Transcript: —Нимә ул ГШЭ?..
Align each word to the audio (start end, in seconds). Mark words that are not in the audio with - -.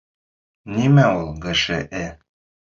—Нимә 0.77 1.05
ул 1.19 1.31
ГШЭ?.. 1.45 1.85